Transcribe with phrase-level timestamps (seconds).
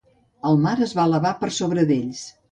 [0.51, 2.25] El mar es va elevar per sobre d'ells.